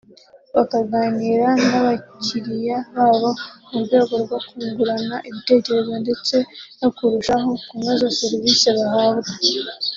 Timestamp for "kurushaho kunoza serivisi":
6.95-8.67